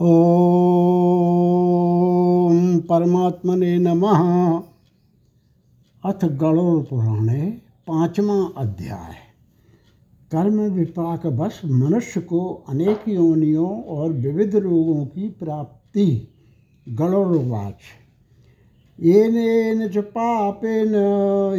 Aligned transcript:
ॐ 0.00 0.04
परमात्मने 2.78 3.78
नमः। 3.78 4.60
अथ 6.04 6.24
गणोर 6.24 6.82
पुराणे 6.82 7.58
पांचवा 7.86 8.50
अध्याय। 8.56 9.14
कर्म 10.32 10.60
विपाक 10.60 11.26
बस 11.26 11.60
मनुष्य 11.64 12.20
को 12.20 12.64
अनेक 12.68 13.00
योनियों 13.08 13.82
और 13.82 14.12
विविध 14.12 14.56
रोगों 14.56 15.06
की 15.06 15.28
प्राप्ति। 15.28 16.28
गणोर्वाच। 16.88 17.78
येन 19.00 19.88
च 19.88 19.98
पापेन 19.98 20.94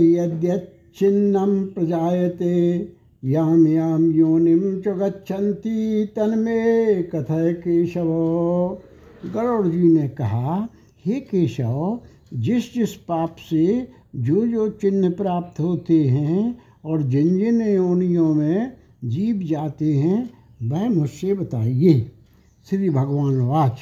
यद्यच्छिन्नं 0.02 1.66
प्रजायते। 1.66 2.80
याम 3.24 3.68
याम 3.68 4.12
योनिम 4.12 4.82
च 4.82 4.88
गच्छन्ति 4.88 6.10
तन्मे 6.16 7.04
कथय 7.04 7.54
केशव। 7.54 8.78
गरुड़ 9.34 9.68
जी 9.68 9.84
ने 9.84 10.10
कहा, 10.10 10.68
हे 11.06 11.20
केशव, 11.20 12.00
जिस 12.34 12.74
जिस 12.74 12.96
पाप 12.96 13.36
से 13.50 13.92
जो 14.16 14.48
जो 14.48 14.70
चिन्ह 14.70 15.10
प्राप्त 15.10 15.60
होते 15.60 16.04
हैं 16.04 16.58
और 16.86 17.02
जिन 17.02 17.38
जिन 17.38 17.62
योनियों 17.62 18.34
में 18.34 18.78
जीव 19.04 19.40
जाते 19.44 19.94
हैं, 19.94 20.30
वह 20.64 20.90
मुझसे 20.90 21.34
बताइए। 21.34 22.12
श्री 22.70 22.90
भगवान 22.90 23.42
वाच। 23.42 23.78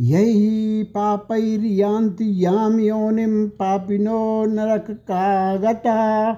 यही 0.00 0.82
पापैर्यान्ति 0.82 2.44
याम 2.44 2.80
योनिम 2.80 3.48
पापिनो 3.48 4.44
नरक 4.44 4.90
कागता। 4.90 6.32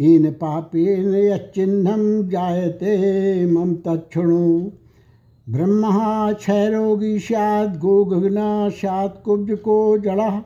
इन 0.00 0.30
पापेन 0.30 1.14
यच्चिन्हं 1.14 2.28
जायते, 2.28 3.46
मम 3.46 3.74
तच्छृणु 3.74 4.70
ब्रह्मा 5.48 6.32
क्षयरोगी 6.32 7.18
स्यात् 7.18 7.76
गोघ्ना 7.78 8.68
स्यात्, 8.68 9.22
कुब्जको 9.22 9.98
जड़ः 9.98 10.38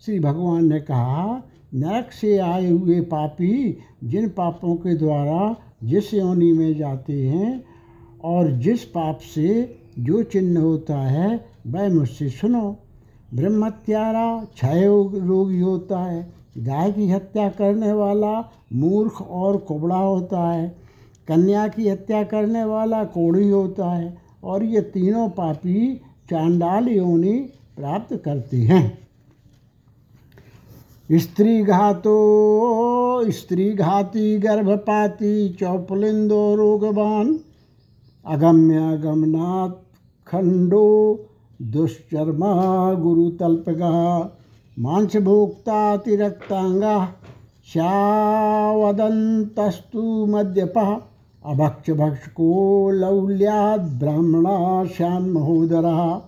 श्री 0.00 0.18
भगवान 0.20 0.64
ने 0.66 0.80
कहा 0.80 1.42
नरक 1.74 2.12
से 2.12 2.38
आए 2.38 2.70
हुए 2.70 3.00
पापी 3.00 3.78
जिन 4.04 4.28
पापों 4.28 4.74
के 4.76 4.94
द्वारा 4.94 5.56
जिस 5.84 6.14
योनि 6.14 6.52
में 6.52 6.76
जाते 6.76 7.12
हैं 7.12 7.64
और 8.24 8.50
जिस 8.50 8.84
पाप 8.84 9.18
से 9.18 9.78
जो 9.98 10.22
चिन्ह 10.22 10.60
होता 10.60 10.96
है, 10.96 11.46
वह 11.66 11.88
मुझसे 11.88 12.28
सुनो। 12.28 12.76
ब्रह्मत्यारा 13.34 14.44
क्षय 14.54 14.86
रोगी 15.14 15.60
होता 15.60 15.98
है। 15.98 16.32
गाय 16.58 16.92
की 16.92 17.10
हत्या 17.10 17.48
करने 17.48 17.92
वाला 17.92 18.50
मूर्ख 18.72 19.22
और 19.22 19.56
कुबड़ा 19.56 19.96
होता 19.96 20.52
है। 20.52 20.76
कन्या 21.28 21.68
की 21.68 21.88
हत्या 21.88 22.22
करने 22.22 22.64
वाला 22.64 23.04
कोड़ी 23.04 23.50
होता 23.50 23.94
है 23.94 24.18
और 24.44 24.64
ये 24.64 24.80
तीनों 24.80 25.28
पापी 25.28 26.00
चांडाल 26.30 26.88
योनि 26.88 27.50
प्राप्त 27.76 28.16
करते 28.16 28.56
हैं। 28.56 28.98
स्त्री 31.12 31.62
घातो, 31.62 32.16
स्त्री 33.30 33.72
घाती, 33.72 34.38
गर्भपाती, 34.38 35.48
चौपलिंदो 35.48 36.54
रोगवान, 36.54 37.38
अगम्य 38.26 38.98
गमनाथ 38.98 39.70
खंडो 40.26 41.20
दुश्चर्मा 41.62 42.94
गुरुतल्पगा 42.94 44.30
मांसभोक्तातिरक्तांगा 44.78 47.14
श्यावदन्तस्तु 47.72 50.26
मद्यपः, 50.26 50.96
अभक्षभक्षको 51.44 52.90
लौल्याद् 52.90 53.98
ब्राह्मणा 53.98 54.84
श्यान्महोदरः 54.84 56.20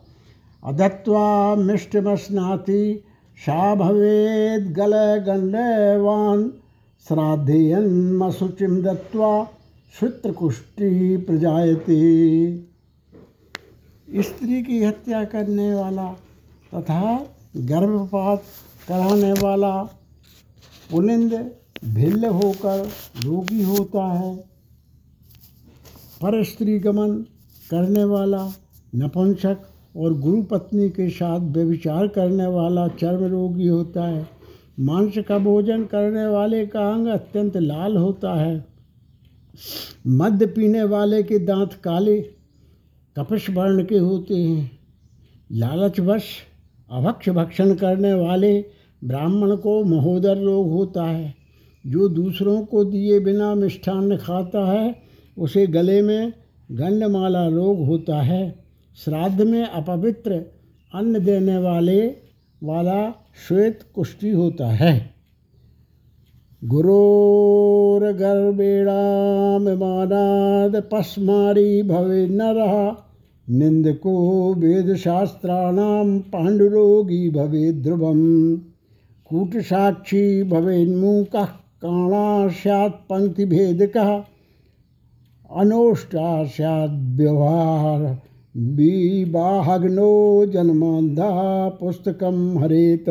अदत्वा 0.65 1.55
मिष्टमस्नाति 1.55 3.03
सा 3.37 3.75
भवेद्गलगण्डवान् 3.75 6.51
श्राद्धेयन्मशुचिं 7.09 8.83
दत्त्वा 8.83 9.47
श्रुत्रकुष्टिः 9.99 11.27
प्रजायते। 11.27 12.68
स्त्री 14.17 14.63
की 14.63 14.85
हत्या 14.85 15.25
करने 15.25 15.75
वाला 15.75 16.13
तथा 16.75 17.27
गर्भपात 17.57 18.43
कराने 18.89 19.33
वाला 19.33 19.83
पुलिंद 20.91 21.51
भिल्ल 21.85 22.25
होकर 22.25 22.89
रोगी 23.25 23.63
होता 23.63 24.13
है। 24.13 24.37
पर 26.23 26.45
स्त्री 26.45 26.79
गमन 26.79 27.17
करने 27.71 28.05
वाला, 28.05 28.53
नपुंसक 28.95 29.59
और 29.97 30.15
गुरु 30.15 30.43
पत्नी 30.43 30.91
के 30.91 31.11
साथ 31.11 31.41
व्यभिचार 31.41 32.07
करने 32.07 32.47
वाला 32.47 32.89
चर्म 32.89 33.25
रोगी 33.25 33.67
होता 33.67 34.05
है। 34.05 34.29
मांस 34.81 35.15
का 35.29 35.39
भोजन 35.39 35.85
करने 35.85 36.27
वाले 36.27 36.67
का 36.67 36.93
अंग 36.93 37.07
अत्यंत 37.07 37.57
लाल 37.57 37.97
होता 37.97 38.41
है। 38.41 38.67
मद्य 40.07 40.47
पीने 40.47 40.83
वाले 40.83 41.23
के 41.23 41.39
दांत 41.39 41.73
काले 41.73 42.38
कपश 43.19 43.51
वर्ण 43.51 43.85
के 43.85 43.99
होते 43.99 44.35
हैं। 44.35 44.79
लालचवश 45.53 46.25
अभक्ष 46.93 47.29
भक्षण 47.29 47.75
करने 47.75 48.15
वाले 48.15 48.65
ब्राह्मण 49.05 49.57
को 49.57 49.85
महोदर 49.85 50.39
रोग 50.39 50.71
होता 50.71 51.05
है। 51.05 51.35
जो 51.87 52.09
दूसरों 52.09 52.65
को 52.65 52.85
दिए 52.85 53.21
बिना 53.21 53.55
मिष्ठान्न 53.55 54.17
खाता 54.17 54.73
है, 54.73 54.95
उसे 55.39 55.67
गले 55.67 56.03
में 56.03 56.33
गंडमाला 56.73 57.49
रोग 57.49 57.87
होता 57.87 58.23
है। 58.23 58.65
श्राद्ध 59.05 59.43
में 59.43 59.65
अपवित्र 59.65 60.45
अन्न 60.95 61.25
देने 61.25 61.59
वाले 61.59 62.15
वाला 62.63 63.15
श्वेत 63.49 63.81
कुष्ठी 63.95 64.31
होता 64.31 64.67
है। 64.67 65.11
गुरोर्गर्भेणाम 66.65 69.63
मानाद 69.63 70.89
पस्मारी 70.93 71.83
भवे 71.83 72.27
न 72.27 72.43
रहा 72.43 73.08
निंदको 73.51 74.55
वेदशास्त्राणां 74.55 76.19
पाण्डुरोगी 76.19 77.31
भवेत् 77.31 77.83
ध्रुवं 77.83 78.57
कूटसाक्षी 79.25 80.43
भवेन्मूकः 80.43 81.47
काणा 81.85 82.49
स्यात् 82.49 83.11
पङ्क्तिभेदकः। 83.11 84.23
अनोष्टा 85.57 86.45
स्याद्व्यवहार 86.45 88.19
विवाहग्नो 88.57 90.47
जन्मान्धा 90.47 91.69
पुस्तकं 91.69 92.59
हरेत। 92.59 93.05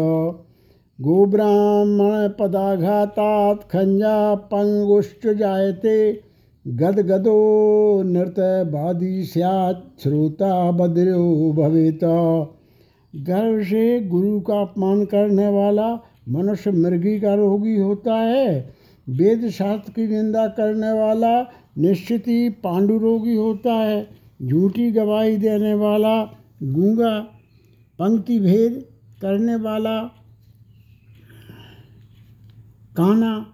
गोब्राह्मणपदाघातात् 1.02 3.72
खञ्जा 3.72 4.36
पङ्गुश्च 4.36 5.28
जायते। 5.28 6.27
गदगदो 6.68 8.04
नृतवादी 8.04 9.24
स्यात्, 9.24 10.02
श्रोता 10.04 10.72
बद्रो 10.72 11.54
भवेत। 11.54 12.00
गर्व 13.14 13.64
से 13.64 14.00
गुरु 14.02 14.40
का 14.40 14.62
अपमान 14.62 15.06
करने 15.06 15.48
वाला 15.48 15.94
मनुष्य 16.30 16.72
मृगी 16.72 17.20
का 17.20 17.34
रोगी 17.34 17.76
होता 17.78 18.14
है। 18.14 18.76
वेद 19.10 19.50
शास्त्र 19.50 19.92
की 19.92 20.08
निंदा 20.08 20.48
करने 20.48 20.92
वाला 20.92 21.42
निश्चित 21.78 22.28
ही 22.28 22.50
पांडु 22.50 22.98
रोगी 22.98 23.36
होता 23.36 23.74
है। 23.74 24.08
झूठी 24.44 24.92
गवाही 24.92 25.38
देने 25.38 25.74
वाला 25.74 26.24
गूँगा, 26.64 27.20
पंक्ति 28.00 28.40
भेद 28.40 28.86
करने 29.22 29.56
वाला 29.56 30.02
काना 32.98 33.54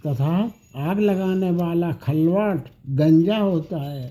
तथा 0.07 0.51
आग 0.75 0.99
लगाने 0.99 1.51
वाला 1.51 1.91
खलवाट 1.91 2.65
गंजा 2.89 3.37
होता 3.37 3.81
है। 3.81 4.07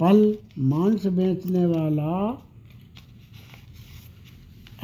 पल 0.00 0.38
मांस 0.58 1.06
बेचने 1.06 1.66
वाला 1.66 2.42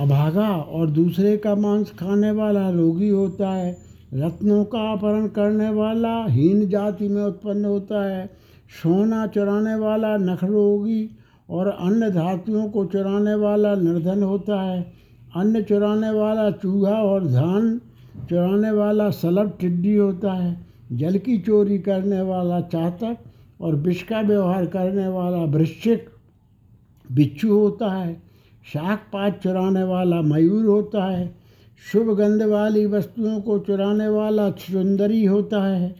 अभागा 0.00 0.48
और 0.48 0.90
दूसरे 0.90 1.36
का 1.36 1.54
मांस 1.54 1.90
खाने 1.90 2.30
वाला 2.30 2.70
रोगी 2.70 3.08
होता 3.08 3.50
है। 3.50 3.76
रत्नों 4.14 4.64
का 4.64 4.92
अपहरण 4.92 5.26
करने 5.28 5.70
वाला 5.70 6.24
हीन 6.24 6.68
जाति 6.68 7.08
में 7.08 7.22
उत्पन्न 7.22 7.64
होता 7.64 8.04
है। 8.04 8.26
सोना 8.82 9.26
चुराने 9.26 9.74
वाला 9.74 10.16
नखरोगी 10.16 11.10
और 11.50 11.68
अन्य 11.68 12.10
धातुओं 12.10 12.68
को 12.70 12.84
चुराने 12.84 13.34
वाला 13.34 13.74
निर्धन 13.74 14.22
होता 14.22 14.60
है। 14.62 14.92
अन्न 15.36 15.62
चुराने 15.62 16.10
वाला 16.10 16.50
चूहा 16.50 16.94
और 16.94 17.26
धान 17.26 17.80
चुराने 18.20 18.70
वाला 18.70 19.10
सलब 19.10 19.56
टिड्डी 19.60 19.94
होता 19.96 20.32
है, 20.32 20.56
जल 20.92 21.18
की 21.18 21.38
चोरी 21.38 21.78
करने 21.78 22.20
वाला 22.22 22.60
चातक 22.60 23.16
और 23.60 23.74
विष 23.76 24.02
का 24.02 24.20
व्यवहार 24.20 24.66
करने 24.66 25.06
वाला 25.08 25.44
वृश्चिक 25.48 26.08
बिच्छू 27.12 27.58
होता 27.58 27.92
है 27.92 28.12
शाक 28.66 29.06
पात 29.12 29.40
चुराने 29.42 29.82
वाला 29.82 30.20
मयूर 30.22 30.66
होता 30.66 31.04
है, 31.04 31.34
शुभ 31.92 32.14
गंध 32.16 32.42
वाली 32.42 32.86
वस्तुओं 32.86 33.40
को 33.40 33.58
चुराने 33.58 34.08
वाला 34.08 34.50
सुंदरी 34.50 35.24
होता 35.24 35.62
है, 35.66 35.94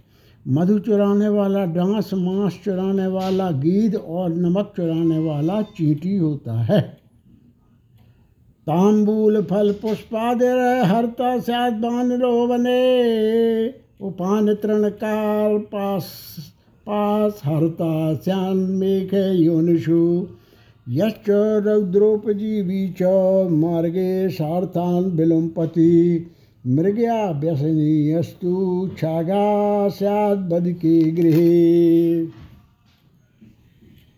मधु 0.47 0.79
चुराने 0.79 1.29
वाला 1.29 1.65
डांस, 1.65 2.11
मांस 2.15 2.61
चुराने 2.65 3.07
वाला 3.07 3.51
गीध 3.51 3.97
और 3.97 4.31
नमक 4.31 4.73
चुराने 4.77 5.19
वाला 5.19 5.61
चींटी 5.63 6.17
होता 6.17 6.61
है। 6.63 7.00
तांबूल 8.71 9.43
फल 9.43 9.73
पुष्पादिर 9.73 10.59
हरता 10.87 11.31
बानरो 11.71 12.47
बने 12.47 12.83
उपान 14.01 14.55
तृणकाल 14.55 15.59
पास 15.59 16.05
पास 16.87 17.41
हरता 17.45 18.15
श्यान 18.15 18.57
मेघ 18.57 19.15
योनिषु। 19.15 20.27
यश्च 20.89 21.31
रौद्रोपजीवी 21.67 22.87
च 23.03 23.03
मार्गे 23.51 24.29
सार्थान 24.29 25.11
विलुम्पति 25.11 25.91
मृग्या 26.65 27.19
व्यसनीयस्तु 27.41 28.55
छागा 28.99 29.45
स्याद 29.89 30.49
बदके 30.53 30.97
गृहे। 31.11 32.25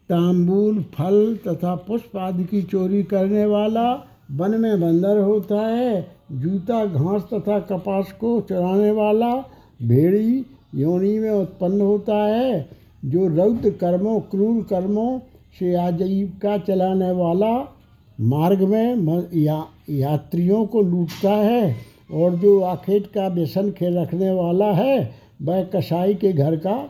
तांबूल 0.09 0.83
फल 0.95 1.39
तथा 1.49 1.75
पुष्प 1.75 2.17
आदि 2.17 2.45
की 2.45 2.63
चोरी 2.63 3.03
करने 3.03 3.47
वाला 3.47 3.91
वन 4.33 4.51
में 4.51 4.81
बंदर 4.81 5.19
होता 5.19 5.67
है 5.67 6.17
जूता 6.33 6.85
घास 6.87 7.23
तथा 7.33 7.59
कपास 7.59 8.13
को 8.13 8.41
चुराने 8.41 8.91
वाला 8.91 9.35
भेड़ी 9.83 10.45
योनि 10.75 11.19
में 11.19 11.31
उत्पन्न 11.31 11.81
होता 11.81 12.15
है 12.15 12.69
जो 13.05 13.27
रौद्र 13.27 13.71
कर्मों 13.71 14.21
क्रूर 14.21 14.63
कर्मों 14.63 15.19
से 15.59 15.75
आजीविका 15.75 16.59
चलाने 16.59 17.11
वाला 17.13 17.77
मार्ग 18.21 18.63
में 18.63 19.31
या, 19.35 19.67
यात्रियों 19.91 20.67
को 20.67 20.83
लूटता 20.83 21.31
है 21.31 21.77
और 22.13 22.37
जो 22.37 22.61
आखेट 22.61 23.07
का 23.07 23.29
व्यसन 23.29 23.71
खेल 23.71 23.99
रखने 23.99 24.31
वाला 24.31 24.73
है 24.73 25.15
वह 25.43 25.63
कसाई 25.65 26.15
के 26.15 26.33
घर 26.33 26.57
का 26.57 26.89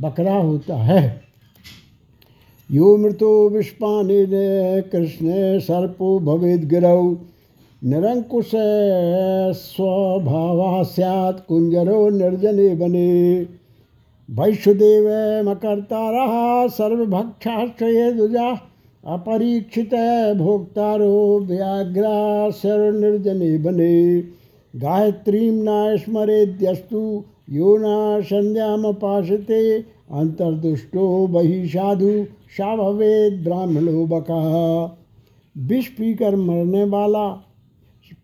बकरा 0.00 0.34
होता 0.34 0.76
है। 0.76 1.23
यो 2.74 2.96
मृतो 2.96 3.30
विष्पाने 3.48 4.24
कृष्ण 4.92 5.58
सर्पो 5.60 6.18
भवेद 6.18 6.64
गिरौ। 6.68 7.02
निरंकुश 7.82 8.50
स्वभावा 9.56 10.82
स्यात् 10.82 11.40
कुंजरो 11.48 12.08
निर्जने 12.10 12.68
बने 12.74 13.10
वैश्वदेव 14.28 15.08
मकर्ता 15.50 16.10
रहा 16.10 16.66
सर्वभक्षाश्रय 16.68 18.10
दुजा 18.12 18.48
अपरीक्षित 19.04 19.94
भोक्तारो 20.38 21.38
व्याघ्रा 21.48 22.50
शर 22.50 22.92
निर्जने 22.92 23.56
बने 23.58 23.94
गायत्री 24.74 25.50
न 25.50 25.96
स्मरेद्यस्तु 25.96 27.02
यो 27.50 27.76
न 27.80 28.22
संध्यामुपासते 28.22 29.62
अंतर्दुष्टो 30.10 31.26
बही 31.26 31.68
साधु 31.68 32.24
सा 32.50 32.76
भवेद 32.76 33.44
ब्राह्मणो 33.44 34.06
बका 34.06 34.98
विष 35.58 35.88
पीकर 35.88 36.36
मरने 36.36 36.84
वाला, 36.84 37.28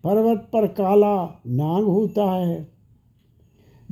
पर्वत 0.03 0.49
पर 0.53 0.67
काला 0.67 1.41
नाग 1.47 1.83
होता 1.83 2.31
है। 2.31 2.67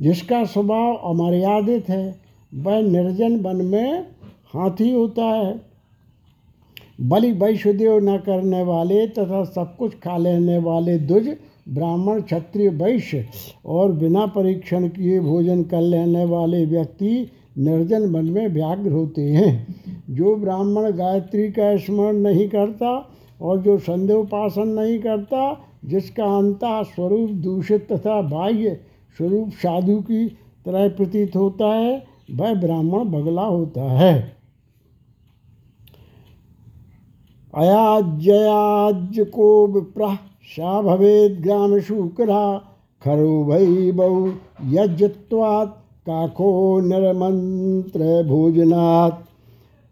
जिसका 0.00 0.44
स्वभाव 0.44 0.94
अमर्यादित 0.94 1.88
है, 1.88 2.20
वह 2.54 2.82
निर्जन 2.82 3.40
वन 3.40 3.56
में 3.56 4.02
हाथी 4.54 4.92
होता 4.92 5.24
है। 5.24 5.60
बलि 7.00 7.32
वैश्वदेव 7.32 7.98
न 7.98 8.16
करने 8.16 8.62
वाले 8.62 9.06
तथा 9.06 9.44
सब 9.44 9.76
कुछ 9.76 9.94
खा 9.94 10.16
लेने 10.16 10.58
वाले 10.58 10.98
दुज 10.98 11.36
ब्राह्मण, 11.68 12.20
क्षत्रिय, 12.20 12.68
वैश्य 12.68 13.26
और 13.66 13.92
बिना 13.92 14.26
परीक्षण 14.26 14.88
किए 14.88 15.20
भोजन 15.20 15.62
कर 15.62 15.80
लेने 15.80 16.24
वाले 16.24 16.64
व्यक्ति 16.64 17.30
निर्जन 17.58 18.10
मन 18.10 18.24
में 18.24 18.48
व्याघ्र 18.48 18.92
होते 18.92 19.22
हैं। 19.22 19.66
जो 20.10 20.36
ब्राह्मण 20.36 20.90
गायत्री 20.90 21.48
का 21.50 21.76
स्मरण 21.76 22.16
नहीं 22.16 22.48
करता 22.48 23.10
और 23.40 23.58
जो 23.58 23.78
संदेहोपासन 23.78 24.68
नहीं 24.68 24.98
करता, 24.98 25.66
जिसका 25.84 26.24
अंता 26.24 26.82
स्वरूप 26.82 27.30
दूषित 27.30 27.92
तथा 27.92 28.22
बाह्य 28.22 28.80
स्वरूप 29.16 29.50
साधु 29.50 30.00
की 30.00 30.28
तरह 30.66 30.88
प्रतीत 30.88 31.36
होता 31.36 31.66
है, 31.66 32.06
वह 32.34 32.54
ब्राह्मण 32.54 33.04
बगला 33.04 33.42
होता 33.42 33.92
है। 33.92 34.36
अयाज्ययाज्य 37.54 39.24
को 39.24 39.66
विप्रा 39.66 40.14
सा 40.42 40.82
भवेद 40.82 41.40
ग्राम 41.40 41.80
शुक्रा 41.80 42.58
खरो 43.02 43.44
भई 43.44 43.92
बहु 43.92 44.28
यज्ञत्वात् 44.64 45.89
काको 46.10 46.52
नरमंत्र 46.80 48.22
भोजनात्। 48.28 49.26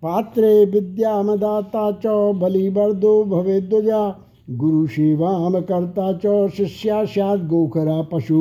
पात्रे 0.02 0.54
विद्यामदाता 0.64 1.90
च 1.92 2.06
बलिवर्दो 2.34 3.12
भवेद्वजा 3.24 4.02
गुरु 4.50 4.86
सेवाम 4.86 5.60
करता 5.60 6.12
च 6.24 6.50
शिष्या 6.56 7.04
सैद 7.04 7.46
गोखरा 7.48 8.00
पशु। 8.02 8.40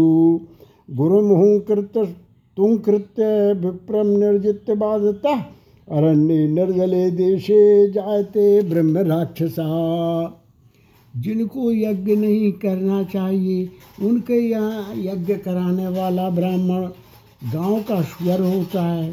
गुरुमुहु 0.92 1.60
कृत 1.60 1.98
तुम 2.58 2.76
कृत्य 2.78 3.26
विप्रम 3.54 4.08
निर्जित 4.18 4.72
बाधता। 4.78 5.34
अरण्य 5.88 6.48
निर्जले 6.48 7.10
देशे 7.12 7.60
जायते 7.92 8.46
ब्रह्म 8.62 8.98
राक्षसा 9.08 9.68
जिनको 11.14 11.72
यज्ञ 11.72 12.16
नहीं 12.16 12.52
करना 12.52 13.04
चाहिए, 13.04 13.70
उनके 14.02 14.40
यहाँ 14.42 14.94
यज्ञ 14.98 15.34
कराने 15.36 15.88
वाला 15.88 16.30
ब्राह्मण 16.30 16.88
गाँव 17.42 17.82
का 17.84 18.02
स्वर 18.02 18.42
होता 18.42 18.82
है। 18.82 19.12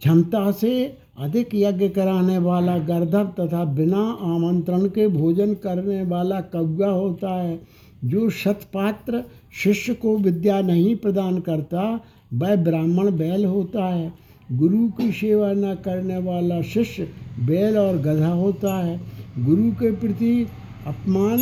क्षमता 0.00 0.50
से 0.52 0.70
अधिक 1.18 1.48
यज्ञ 1.54 1.88
कराने 1.88 2.38
वाला 2.38 2.76
गर्धव 2.78 3.26
तथा 3.40 3.64
बिना 3.64 4.02
आमंत्रण 4.26 4.86
के 4.88 5.08
भोजन 5.08 5.54
करने 5.54 6.02
वाला 6.02 6.40
कौआ 6.54 6.88
होता 6.88 7.34
है, 7.42 7.60
जो 8.04 8.30
शतपात्र 8.30 9.22
शिष्य 9.62 9.94
को 9.94 10.16
विद्या 10.18 10.60
नहीं 10.60 10.96
प्रदान 10.96 11.40
करता, 11.40 12.00
वह 12.34 12.56
ब्राह्मण 12.56 13.10
बैल 13.10 13.44
होता 13.44 13.86
है। 13.86 14.12
गुरु 14.52 14.88
की 14.88 15.12
सेवा 15.12 15.52
न 15.52 15.74
करने 15.74 16.18
वाला 16.18 16.60
शिष्य 16.62 17.08
बैल 17.40 17.78
और 17.78 17.98
गधा 17.98 18.32
होता 18.32 18.74
है। 18.76 19.00
गुरु 19.38 19.70
के 19.72 19.90
प्रति 19.92 20.46
अपमान 20.86 21.38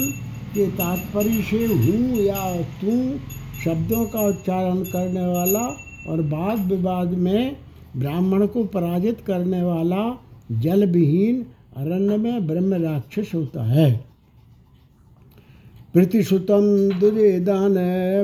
के 0.54 0.66
तात्पर्य 0.70 1.42
से 1.42 1.64
हूँ 1.66 2.16
या 2.16 2.62
तू 2.80 2.90
शब्दों 3.64 4.06
का 4.06 4.20
उच्चारण 4.20 4.82
करने 4.82 5.26
वाला 5.26 5.76
और 6.08 6.20
वाद 6.20 6.58
विवाद 6.58 7.08
में 7.08 7.56
ब्राह्मण 7.96 8.46
को 8.46 8.64
पराजित 8.64 9.18
करने 9.26 9.62
वाला 9.62 10.18
जल 10.52 10.86
विहीन 10.86 11.46
अरण्य 11.76 12.16
में 12.16 12.46
ब्रह्म 12.46 12.74
राक्षस 12.74 13.30
होता 13.34 13.64
है। 13.64 14.04
प्रतिश्रुतम 15.92 16.90
दुर्दान 17.00 17.72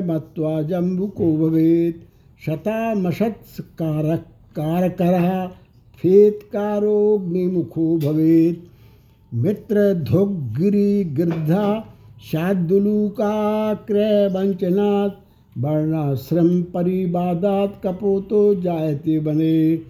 मत्वा 0.07 0.61
जम्बुको 0.61 1.37
भवेत 1.37 2.07
शतामशत्कारक 2.45 4.25
कारकरः 4.55 5.47
फेत्कारोग्निमुखो 6.01 7.97
भवेत्। 7.97 8.59
मित्रधुग्गिरि 9.33 11.03
गृद्धा 11.03 11.93
शाद्दुलूकाक्रयवञ्चनात् 12.25 15.24
वर्णाश्रम 15.57 16.61
परिवादात 16.61 17.79
कपोतो 17.83 18.55
जायते 18.55 19.19
बने। 19.19 19.81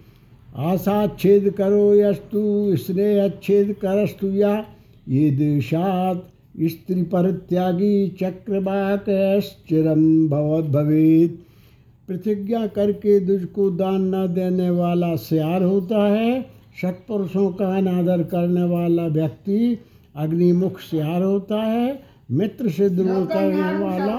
आशाच्छेद 0.56 1.48
करो 1.50 1.94
यस्तु 1.94 2.76
स्नेहच्छेद 2.76 3.72
करस्तु 3.72 4.26
या। 4.26 4.64
ये 5.08 5.30
देशात 5.30 6.22
स्त्री 6.62 7.02
परित्यागी 7.02 8.08
चक्रवाकश्चिरम 8.20 10.04
भवत 10.28 10.64
भवेत 10.64 11.38
प्रतिज्ञा 12.08 12.66
करके 12.66 13.18
दुज 13.20 13.44
को 13.44 13.70
दान 13.70 14.14
न 14.14 14.26
देने 14.34 14.70
वाला 14.70 15.14
सियार 15.16 15.62
होता 15.62 16.06
है। 16.06 16.42
सत्पुरुषों 16.82 17.50
का 17.50 17.66
अनादर 17.76 18.22
करने 18.22 18.62
वाला 18.64 19.06
व्यक्ति 19.06 19.78
अग्निमुख 20.16 20.78
सियार 20.80 21.22
होता 21.22 21.62
है। 21.62 22.02
मित्र 22.30 22.70
से 22.70 22.88
द्रोह 22.90 23.24
करने 23.24 23.84
वाला 23.84 24.16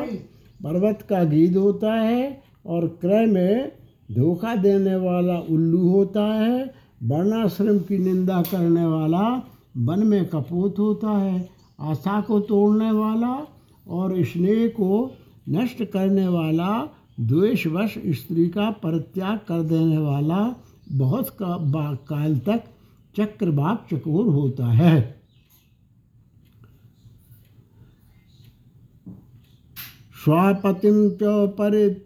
पर्वत 0.63 1.01
का 1.09 1.23
गीत 1.23 1.55
होता 1.55 1.93
है 1.93 2.41
और 2.65 2.87
क्रय 2.87 3.25
में 3.25 3.71
धोखा 4.11 4.55
देने 4.55 4.95
वाला 4.95 5.39
उल्लू 5.39 5.89
होता 5.89 6.23
है, 6.23 6.73
वर्णाश्रम 7.03 7.79
की 7.79 7.97
निंदा 7.97 8.41
करने 8.41 8.85
वाला 8.85 9.41
वन 9.77 10.07
में 10.07 10.25
कपूत 10.25 10.79
होता 10.79 11.09
है, 11.09 11.49
आशा 11.79 12.21
को 12.21 12.39
तोड़ने 12.39 12.91
वाला 12.91 13.47
और 13.87 14.23
स्नेह 14.23 14.67
को 14.67 15.11
नष्ट 15.49 15.83
करने 15.83 16.27
वाला, 16.27 16.89
द्वेषवश 17.19 17.93
स्त्री 18.07 18.47
का 18.47 18.69
परित्याग 18.71 19.37
कर 19.37 19.61
देने 19.63 19.97
वाला 19.97 20.55
बहुत 20.91 21.29
का 21.29 21.93
काल 21.93 22.37
तक 22.37 22.63
चक्रवाक 23.17 23.87
चकोर 23.93 24.27
होता 24.27 24.65
है। 24.65 25.16
स्वापतिम 30.27 30.95
च 31.19 31.33
परित 31.57 31.99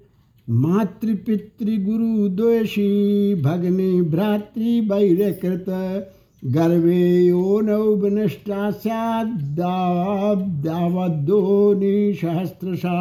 मातृपितृगुरु 0.48 2.28
द्वेषी 2.38 2.84
भगनी 3.44 4.02
भ्रातृ 4.10 4.74
वैरकृत 4.90 5.70
गर्भे 6.56 7.06
यो 7.28 7.60
नौ 7.62 7.80
विनिष्ठा 8.04 8.70
सहस्रशा 12.12 13.00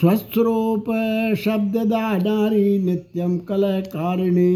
स्वस्थरूप 0.00 0.90
शब्ददा 1.44 2.02
नारी 2.18 2.78
नित्यम 2.84 3.38
कलकारिणी 3.48 4.54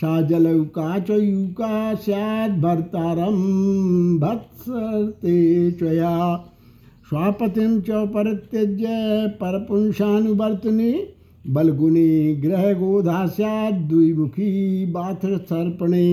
सा 0.00 0.20
जलौका 0.32 0.98
च 0.98 1.20
युका 1.20 1.94
स्याद् 2.04 2.60
भत्सते 4.20 5.38
चया 5.80 6.12
स्वापतिं 7.08 7.80
च 7.80 8.06
परित्यज्य 8.14 8.86
परपुंसानुवर्तनी 9.40 10.92
बलगुनी 11.46 12.34
ग्रह 12.34 12.72
गोधा 12.72 13.26
द्विमुखी 13.72 14.86
बाथर 14.92 15.36
सर्पणे 15.40 16.06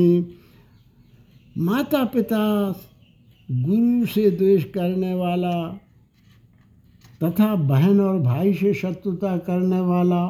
माता 1.57 2.03
पिता 2.03 2.41
गुरु 3.49 4.05
से 4.05 4.29
द्वेष 4.31 4.63
करने 4.71 5.13
वाला 5.13 5.55
तथा 7.23 7.55
बहन 7.55 7.99
और 8.01 8.19
भाई 8.19 8.53
से 8.53 8.73
शत्रुता 8.73 9.35
करने 9.37 9.79
वाला 9.79 10.21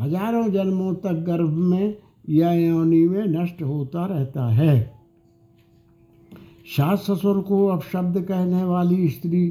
हज़ारों 0.00 0.46
जन्मों 0.48 0.94
तक 0.94 1.24
गर्भ 1.26 1.56
में 1.64 1.94
या 2.30 2.52
योनि 2.52 3.02
में 3.08 3.26
नष्ट 3.28 3.62
होता 3.62 4.06
रहता 4.06 4.48
है। 4.50 4.78
सास 6.76 6.98
ससुर 7.00 7.40
को 7.40 7.66
अपशब्द 7.68 8.20
कहने 8.20 8.64
वाली 8.64 9.08
स्त्री 9.08 9.42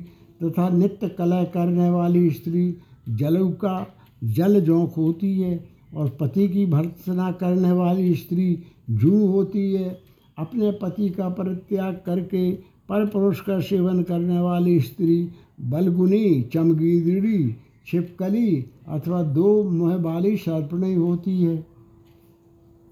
तथा 0.44 0.70
नित्य 0.70 1.08
कलह 1.10 1.44
करने 1.44 1.90
वाली 1.90 2.30
स्त्री 2.30 2.78
जलऊ 3.10 3.50
का, 3.50 3.88
जल 4.24 4.60
जोंक 4.62 4.94
होती 4.94 5.40
है 5.40 5.70
और 5.96 6.10
पति 6.20 6.48
की 6.48 6.66
भर्त्सना 6.66 7.32
करने 7.32 7.72
वाली 7.72 8.14
स्त्री 8.16 8.64
जू 8.90 9.26
होती 9.28 9.74
है, 9.74 9.98
अपने 10.38 10.72
पति 10.72 11.10
का 11.10 11.30
परित्याग 11.30 12.02
करके 12.06 12.52
पर 12.90 13.06
पुरुष 13.06 13.40
का 13.42 13.60
सेवन 13.60 14.04
करने 14.04 14.40
वाली 14.40 14.80
स्त्री 14.80 15.30
बलगुनी 15.62 16.42
चमगीदड़ी 16.54 17.56
छिपकली 17.88 18.66
अथवा 18.88 19.22
दो 19.24 19.64
मुँह 19.64 19.96
वाली 19.96 20.36
सर्पणी 20.38 20.94
होती 20.94 21.42
है। 21.42 21.66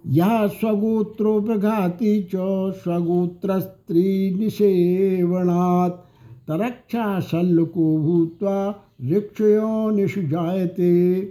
यह 0.06 0.48
स्वगोत्रोपघाती 0.48 2.22
च 2.24 2.36
स्वगोत्र 2.74 3.60
स्त्री 3.60 4.36
निषेवणात् 4.36 6.07
तरक्षा 6.48 7.20
शल्को 7.20 7.98
भूत्वा 7.98 8.84
ऋक्षयो 9.12 9.90
निषु 9.90 10.22
जायते 10.22 11.22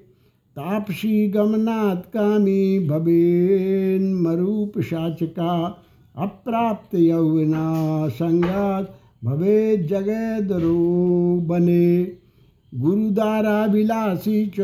तापसी 0.56 1.28
गमनात् 1.28 2.06
कामी 2.06 2.88
भवेन्मरूपशाचका 2.88 5.82
अप्राप्त 6.18 6.94
यौवना 6.94 8.08
संगात 8.08 8.98
भवे 9.24 9.76
जगदरो 9.76 11.40
बने। 11.40 12.12
गुरुदाराभिलाषी 12.74 14.46
च 14.46 14.56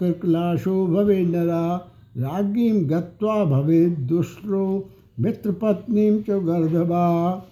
कृकलाशो 0.00 0.86
भवे 0.86 1.20
नरा। 1.20 1.90
राज्ञीं 2.16 2.90
गत्वा 2.90 3.44
भवे 3.44 3.86
दुष्टो, 3.86 4.88
मित्रपत्नीं 5.20 6.22
च 6.22 6.30
गर्धवा। 6.30 7.44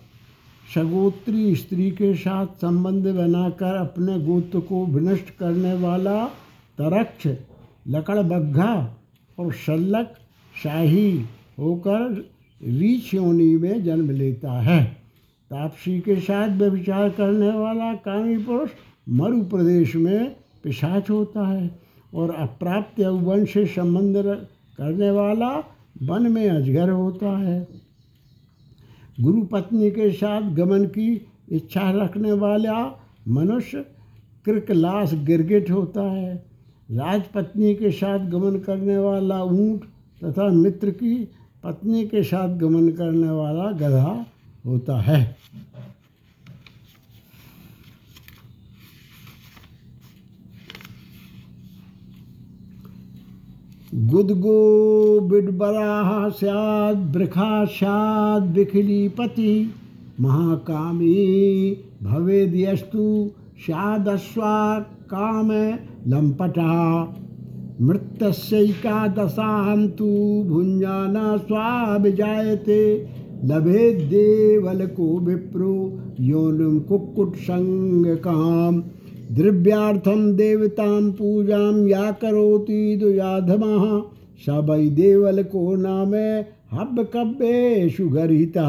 सगोत्री 0.74 1.56
स्त्री 1.56 1.90
के 1.90 2.14
साथ 2.14 2.46
संबंध 2.46 3.06
बनाकर 3.06 3.76
अपने 3.76 4.18
गोत्र 4.20 4.60
को 4.60 4.86
विनष्ट 4.86 5.30
करने 5.30 5.74
वाला 5.74 6.24
तरक्ष, 6.80 7.26
लकड़बग्घा 7.88 8.96
और 9.38 9.52
शल्लक 9.52 10.14
शाही 10.62 11.24
होकर 11.58 12.28
रीछ 12.62 13.14
योनि 13.14 13.56
में 13.56 13.84
जन्म 13.84 14.10
लेता 14.10 14.52
है। 14.52 14.84
तापसी 15.50 16.00
के 16.00 16.16
साथ 16.16 16.48
व्यभिचार 16.48 17.08
करने 17.10 17.50
वाला 17.50 17.94
कामी 17.94 18.36
पुरुष 18.38 18.70
मरु 19.08 19.42
प्रदेश 19.42 19.96
में 19.96 20.36
पिशाच 20.64 21.10
होता 21.10 21.48
है 21.48 21.78
और 22.14 22.34
अप्राप्त 22.34 23.00
यौवन 23.00 23.44
से 23.44 23.66
संबंध 23.66 24.14
करने 24.78 25.10
वाला 25.10 25.50
वन 26.02 26.32
में 26.32 26.48
अजगर 26.50 26.90
होता 26.90 27.38
है। 27.38 27.77
गुरु 29.18 29.42
पत्नी 29.42 29.90
के 29.90 30.10
साथ 30.10 30.50
गमन 30.54 30.84
की 30.86 31.06
इच्छा 31.52 31.90
रखने 31.90 32.32
वाला 32.32 32.74
मनुष्य 33.28 33.84
कृकलास 34.46 35.14
गिरगिट 35.26 35.70
होता 35.70 36.02
है। 36.02 36.34
राजपत्नी 36.90 37.74
के 37.74 37.90
साथ 37.90 38.26
गमन 38.30 38.58
करने 38.58 38.98
वाला 38.98 39.42
ऊँट 39.42 39.84
तथा 40.22 40.48
मित्र 40.48 40.90
की 40.90 41.14
पत्नी 41.64 42.04
के 42.06 42.22
साथ 42.22 42.56
गमन 42.58 42.88
करने 42.88 43.30
वाला 43.30 43.70
गधा 43.72 44.24
होता 44.66 45.00
है। 45.00 45.20
गुदगो 53.94 55.20
बिडबराह 55.28 56.28
स्याद 56.38 56.96
बृखा 57.12 57.64
स्याद 57.66 58.48
बिखलीपति 58.54 59.52
महाकामी 60.20 61.14
भवेद्यस्तु 62.02 63.04
स्यादस्वा 63.66 64.58
काम 65.12 65.52
लंपटा 66.12 66.74
मृत्यस्यैकादशां 67.80 69.78
तु 69.98 70.10
भुञ्जाना 70.48 71.36
स्वाभिजायते 71.36 72.80
को 74.96 75.08
विप्रो 75.20 75.74
योनिम 76.20 76.78
कुक्कुट 76.88 77.36
संग 77.48 78.06
काम 78.26 78.80
द्रव्यार्थम 79.32 80.32
देवतां 80.32 81.12
पूजां 81.12 81.88
या 81.88 82.10
करोति 82.10 82.96
दुयाधमः 82.96 84.02
स 84.46 84.48
वै 84.48 84.88
देवल 84.88 85.42
को 85.42 85.76
नाम 85.76 86.14
हब 86.72 87.08
कब्बेशु 87.14 88.08
गरिता। 88.08 88.64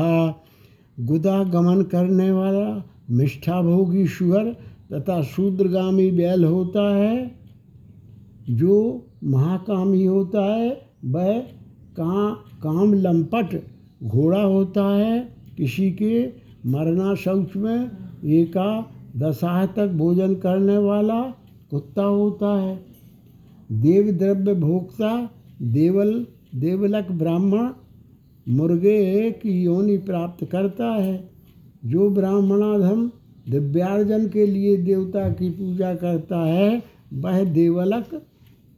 गुदा 1.00 1.44
गमन 1.44 1.82
करने 1.82 2.32
वाला 2.32 2.84
मिष्ठा 3.12 3.62
भोगी 3.62 4.08
शुगर 4.08 4.52
तथा 4.94 5.22
शूद्रगामी 5.22 6.12
बैल 6.12 6.44
होता 6.46 6.96
है। 6.96 7.32
जो 8.50 9.06
महाकामी 9.24 10.06
होता 10.06 10.44
है, 10.56 10.82
वह 11.06 11.40
का 12.00 12.32
काम 12.64 12.94
लंपट 12.94 13.62
घोड़ा 14.04 14.42
होता 14.42 14.84
है। 14.96 15.20
किसी 15.58 15.92
के 15.92 16.28
मरना 16.66 17.16
शौच 17.16 17.56
में 17.56 17.92
एका 18.26 18.96
दशाह 19.18 19.66
तक 19.66 19.88
भोजन 19.88 20.36
करने 20.36 20.78
वाला 20.78 21.22
कुत्ता 21.72 22.04
होता 22.04 22.62
है। 22.62 22.86
देव 23.72 24.12
द्रव्य 24.12 24.54
भोक्ता, 24.54 25.30
देवल, 25.62 26.26
देवलक 26.56 27.12
ब्राह्मण, 27.12 27.70
मुर्गे 28.50 29.32
की 29.32 29.64
योनि 29.64 29.98
प्राप्त 29.98 30.46
करता 30.46 30.86
है। 30.86 31.30
जो 31.86 32.10
ब्राह्मणाधम 32.10 33.12
दिव्यार्जन 33.50 34.28
के 34.28 34.46
लिए 34.46 34.78
देवता 34.78 35.30
की 35.30 35.50
पूजा 35.50 35.96
करता 35.96 36.46
है, 36.46 36.84
वह 37.14 37.44
देवलक 37.44 38.06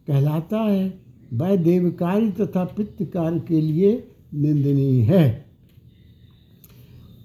कहलाता 0.07 0.57
है। 0.57 0.93
वह 1.33 1.55
देवकारी 1.55 2.31
तथा 2.31 2.63
पित्तकार 2.63 3.39
के 3.39 3.61
लिए 3.61 4.03
निंदनीय 4.33 5.03
है। 5.03 5.50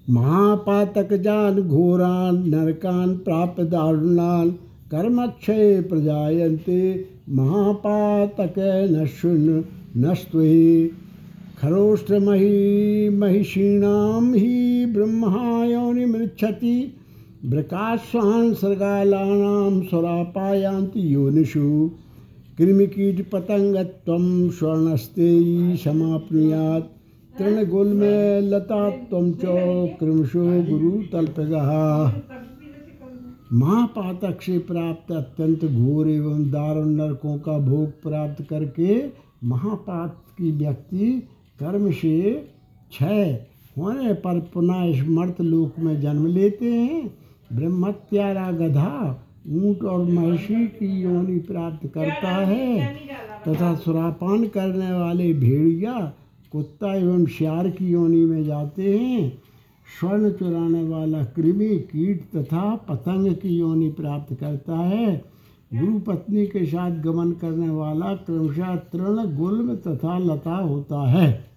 महापातक 0.09 1.13
जान 1.13 1.61
घोरान, 1.61 2.49
नरकान 2.49 3.17
प्राप्त 3.17 3.61
दारुणान 3.61 4.55
कर्मक्षय 4.91 5.81
प्रजायन्ते 5.81 7.05
महापातक 7.29 8.87
नशुन 8.91 9.65
नस्त्वे। 9.97 10.91
खरोष्टमही 11.61 13.09
महिषीणाम 13.09 14.33
ही 14.33 14.85
ब्रह्मायोनिमृच्छति 14.85 16.93
ब्रकाश्वान 17.45 18.53
सर्गालानाम 18.53 19.81
स्वरापायांति 19.81 21.15
योनिषु। 21.15 21.91
कृमिकीट 22.57 23.31
पतंगत्वम 23.31 24.49
स्वर्णस्तेयी 24.49 25.77
समाप्नुयात। 25.77 26.96
तृणगुल 27.39 27.87
में 27.87 28.41
लता 28.41 28.89
तुम 28.89 29.31
चो 29.31 29.55
कृमशो 29.99 30.45
गुरु 30.63 30.91
तल्पगः 31.11 31.69
महापातक 33.53 34.41
से 34.41 34.57
प्राप्त 34.59 35.11
अत्यंत 35.11 35.65
घोर 35.65 36.09
एवं 36.09 36.43
दारुण 36.51 36.87
नरकों 36.87 37.37
का 37.37 37.57
भोग 37.59 37.89
प्राप्त 38.03 38.43
करके 38.43 38.97
महापात 39.43 40.15
की 40.37 40.51
व्यक्ति 40.51 41.11
कर्म 41.59 41.91
से 41.91 42.31
क्षय 42.89 43.45
होने 43.77 44.13
पर 44.13 44.39
पुनः 44.53 45.03
स्मर्त 45.03 45.41
लोक 45.41 45.79
में 45.79 46.01
जन्म 46.01 46.27
लेते 46.27 46.73
हैं। 46.73 47.13
ब्रह्मत्यारा 47.53 48.51
गधा 48.51 49.23
ऊँट 49.49 49.83
और 49.83 50.03
महिषी 50.03 50.67
की 50.67 51.01
योनि 51.01 51.39
प्राप्त 51.39 51.87
करता 51.87 52.35
है। 52.45 52.95
तथा 53.47 53.75
सुरापान 53.75 54.47
करने 54.47 54.91
वाले 54.91 55.33
भेड़िया 55.33 56.13
कुत्ता 56.51 56.95
एवं 56.95 57.25
श्यार 57.25 57.69
की 57.69 57.87
योनि 57.87 58.17
में 58.17 58.43
जाते 58.43 58.97
हैं। 58.97 59.41
स्वर्ण 59.99 60.31
चुराने 60.31 60.83
वाला 60.83 61.23
कृमि 61.23 61.65
कीट 61.65 62.23
तथा 62.35 62.75
पतंग 62.75 63.35
की 63.35 63.49
योनि 63.49 63.89
प्राप्त 63.89 64.33
करता 64.33 64.75
है। 64.75 65.23
गुरु 65.73 65.99
पत्नी 65.99 66.45
के 66.45 66.65
साथ 66.65 66.91
गमन 66.91 67.31
करने 67.31 67.69
वाला 67.69 68.15
क्रमशः 68.15 68.75
तृण, 68.75 69.37
गुल्म 69.37 69.75
तथा 69.75 70.17
लता 70.17 70.55
होता 70.55 71.09
है। 71.09 71.47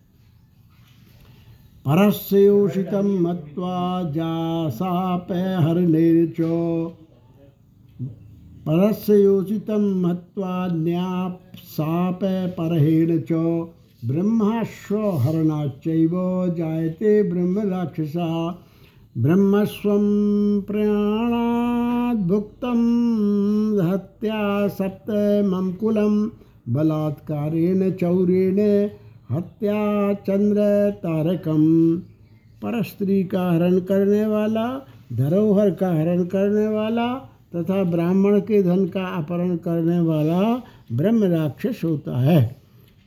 परस्योषितं 1.89 3.21
मत्वा 3.21 4.11
जासापहरणेर्च 4.11 6.37
परस्योषितं 8.67 10.03
मत्वा 10.03 10.67
न्यापसापपरहेण 10.67 13.23
च 13.33 13.69
ब्रह्माश्वहरणाच्चैव 14.05 16.11
जायते 16.57 17.23
ब्रह्मराक्षसा। 17.23 18.59
ब्रह्मस्वं 19.19 20.61
प्रयाणाद्भुक्तं 20.61 22.77
हत्या 23.91 24.69
सप्तमं 24.69 25.73
कुलं 25.73 26.29
बलात्कारेण 26.69 27.91
चौरेण 27.91 28.89
हत्या 29.31 30.15
चंद्र 30.15 30.91
तारकम 30.91 31.97
पर 32.63 32.83
स्त्री 32.83 33.25
का 33.25 33.51
हरण 33.51 33.79
करने 33.79 34.27
वाला 34.27 34.81
धरोहर 35.13 35.71
का 35.71 35.89
हरण 35.89 36.25
करने 36.25 36.67
वाला 36.67 37.15
तथा 37.57 37.83
ब्राह्मण 37.83 38.41
के 38.41 38.63
धन 38.63 38.87
का 38.87 39.17
अपहरण 39.17 39.57
करने 39.57 40.01
वाला 40.01 40.63
ब्रह्म 40.93 41.25
राक्षस 41.25 41.81
होता 41.85 42.21
है। 42.21 42.60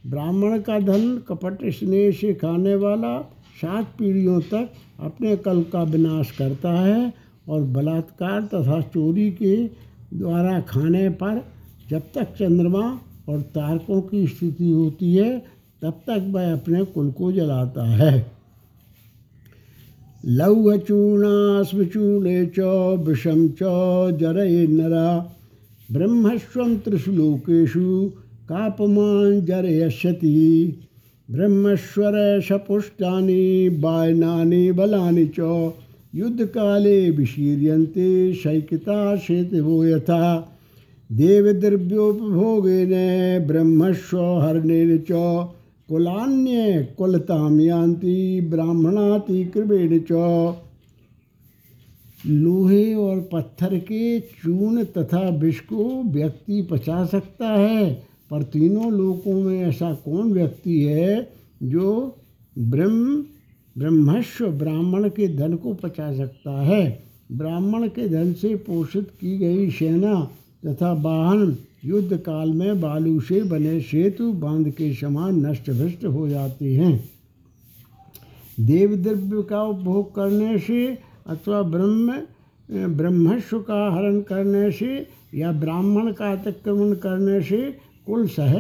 ब्राह्मण 0.07 0.59
का 0.59 0.79
धन 0.79 1.21
कपट 1.27 1.57
स्नेह 1.65 2.11
से 2.11 2.33
खाने 2.33 2.75
वाला 2.75 3.29
सात 3.61 3.87
पीढ़ियों 3.99 4.41
तक 4.41 4.69
अपने 4.99 5.35
कल 5.35 5.63
का 5.63 5.83
विनाश 5.83 6.31
करता 6.31 6.71
है 6.71 7.13
और 7.49 7.61
बलात्कार 7.61 8.41
तथा 8.41 8.81
चोरी 8.81 9.31
के 9.31 9.69
द्वारा 10.17 10.59
खाने 10.59 11.09
पर 11.09 11.45
जब 11.89 11.99
तक 11.99 12.23
चंद्रमा 12.23 12.99
और 13.29 13.41
तारकों 13.41 14.01
की 14.01 14.27
स्थिति 14.27 14.71
होती 14.71 15.15
है, 15.15 15.45
तब 15.81 15.91
तक 15.91 16.25
वह 16.29 16.53
अपने 16.53 16.85
कुल 16.85 17.11
को 17.11 17.31
जलाता 17.31 17.85
है। 17.85 18.31
लौहचूर्णाश्मचूर्णे 20.25 22.45
च 22.45 22.59
विषम 23.07 23.47
च 23.47 23.59
जरये 24.17 24.67
नरा। 24.67 25.35
ब्रह्मस्व 25.91 26.77
त्रिषु 26.77 27.11
लोकेषु 27.11 28.11
कापमान 28.51 29.41
ब्रह्मश्वर 31.32 32.41
सपुष्टानि, 32.41 33.69
बायनानि, 33.69 34.71
बलानि 34.71 35.25
च 35.39 35.71
युद्धकाले 36.15 37.12
विशीर्यन्ते 37.12 38.34
शैकिता 38.34 39.15
शेतवो 39.15 39.86
यथा। 39.86 40.56
देवद्रव्योपभोगेन 41.12 42.89
ब्रह्मस्व 43.47 44.19
हरणेन 44.19 44.97
च 44.97 45.12
कुलान्य 45.89 46.88
कुलताम 46.97 47.62
यान्ति 47.62 48.41
ब्राह्मणाति 48.41 49.45
कृपेण 49.45 49.99
च। 50.12 50.12
लोहे 52.27 52.93
और 52.93 53.29
पत्थर 53.34 53.77
के 53.77 54.19
चूर्ण 54.19 54.84
तथा 54.84 55.29
विष 55.29 55.60
को 55.60 56.03
व्यक्ति 56.03 56.62
पचा 56.62 57.06
सकता 57.06 57.47
है। 57.47 58.12
पर 58.33 58.43
तीनों 58.43 58.91
लोकों 58.91 59.33
में 59.33 59.61
ऐसा 59.61 59.93
कौन 59.93 60.33
व्यक्ति 60.33 60.79
है 60.81 61.31
जो 61.63 62.15
ब्रह्म 62.59 63.25
ब्रह्मस्व 63.77 64.47
ब्राह्मण 64.47 65.09
के 65.09 65.27
धन 65.37 65.55
को 65.55 65.73
पचा 65.73 66.13
सकता 66.17 66.61
है? 66.61 67.03
ब्राह्मण 67.31 67.87
के 67.87 68.07
धन 68.09 68.33
से 68.33 68.55
पोषित 68.55 69.09
की 69.21 69.37
गई 69.37 69.69
सेना 69.71 70.29
तथा 70.65 70.91
वाहन 70.93 71.57
युद्ध 71.85 72.17
काल 72.17 72.49
में 72.49 72.81
बालू 72.81 73.19
से 73.21 73.43
बने 73.43 73.79
सेतु 73.81 74.31
बाँध 74.33 74.69
के 74.69 74.93
समान 74.93 75.45
नष्ट 75.45 75.69
भ्रष्ट 75.71 76.05
हो 76.05 76.27
जाते 76.29 76.73
हैं। 76.75 77.09
देव 78.59 78.95
द्रव्य 78.95 79.41
का 79.43 79.63
उपभोग 79.63 80.15
करने 80.15 80.57
से 80.57 80.85
अथवा 81.27 81.61
ब्रह्म 81.61 82.21
ब्रह्मस्व 82.97 83.59
का 83.59 83.95
हरण 83.95 84.21
करने 84.21 84.71
से 84.71 85.07
या 85.35 85.51
ब्राह्मण 85.51 86.11
का 86.11 86.31
अतिक्रमण 86.31 86.93
करने 86.93 87.41
से 87.41 87.92
कुल 88.07 88.27
सह 88.27 88.53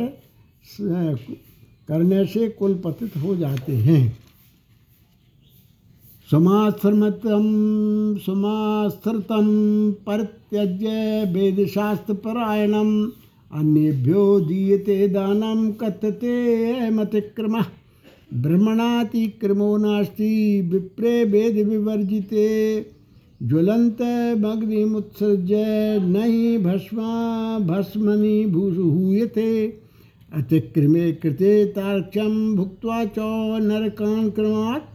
करने 1.87 2.25
से 2.25 2.49
कुल 2.49 2.73
पतित 2.75 3.17
हो 3.17 3.35
जाते 3.35 3.75
हैं। 3.75 4.17
समाश्रमतम, 6.31 7.45
समाश्रितम 8.17 9.47
परित्यज्य 10.07 10.87
वेदशास्त्रपरायणम 11.33 13.11
अन्येभ्यो 13.53 14.39
दीयते 14.39 15.07
दानम 15.07 15.71
कथते 15.71 16.89
मतिक्रम 16.89 17.61
भ्रमणातिक्रमो 18.33 19.77
नास्ति, 19.77 20.61
विप्रे 20.61 21.23
वेद 21.23 21.67
विवर्जिते। 21.67 22.47
ज्वलंत 23.43 24.01
मग्निमुत्सृज्य 24.39 25.63
नहीं 26.01 26.57
भस्मा 26.63 27.07
भस्मनि 27.59 28.45
भूयते 28.47 29.49
अतिक्रमे 30.33 31.11
कृते 31.13 31.65
तार्क्ष्यम 31.71 32.55
भुक्त्वा 32.55 33.03
च 33.07 33.17
नरकान् 33.63 34.31
क्रमात्। 34.31 34.91